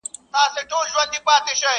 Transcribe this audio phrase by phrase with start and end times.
[0.03, 0.03] o
[0.37, 1.69] اوبه په کمزورې ورخ ماتېږي!